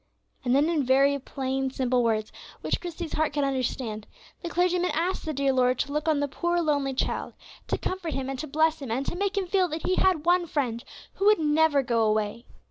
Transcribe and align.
And 0.43 0.55
then, 0.55 0.67
in 0.67 0.83
very 0.83 1.19
plain, 1.19 1.69
simple 1.69 2.03
words, 2.03 2.31
which 2.61 2.81
Christie's 2.81 3.13
heart 3.13 3.33
could 3.33 3.43
understand, 3.43 4.07
the 4.41 4.49
clergyman 4.49 4.89
asked 4.95 5.25
the 5.25 5.31
dear 5.31 5.53
Lord 5.53 5.77
to 5.77 5.91
look 5.91 6.07
on 6.07 6.21
the 6.21 6.27
poor 6.27 6.59
lonely 6.59 6.95
child, 6.95 7.33
to 7.67 7.77
comfort 7.77 8.15
him 8.15 8.27
and 8.27 8.39
to 8.39 8.47
bless 8.47 8.81
him, 8.81 8.89
and 8.89 9.05
to 9.05 9.15
make 9.15 9.37
him 9.37 9.45
feel 9.45 9.67
that 9.67 9.85
he 9.85 9.97
had 9.97 10.25
one 10.25 10.47
Friend 10.47 10.83
who 11.17 11.25
would 11.27 11.37
never 11.39 11.83
go 11.83 12.01
away. 12.03 12.45